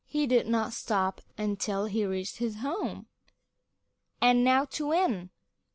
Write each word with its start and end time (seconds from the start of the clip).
He 0.07 0.25
did 0.25 0.47
not 0.47 0.73
stop 0.73 1.21
until 1.37 1.85
he 1.85 2.05
reached 2.07 2.37
his 2.37 2.55
home. 2.61 3.05
"And 4.19 4.43
now 4.43 4.65
to 4.65 4.87
win!" 4.87 5.29